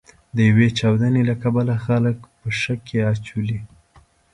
[0.35, 3.59] د یوې چاودنې له کبله خلک په شک کې اچولي.